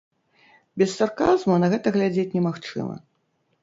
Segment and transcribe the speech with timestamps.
[0.83, 2.95] Без сарказму на гэта глядзець немагчыма.